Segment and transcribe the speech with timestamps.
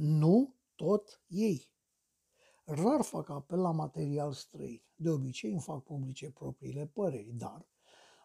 [0.00, 1.70] Nu tot ei.
[2.64, 4.82] Rar fac apel la material străin.
[4.94, 7.68] De obicei îmi fac publice propriile păreri, dar